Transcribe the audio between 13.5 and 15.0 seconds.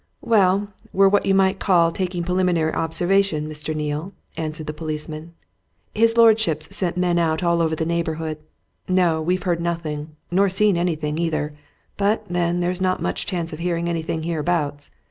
of hearing anything hereabouts.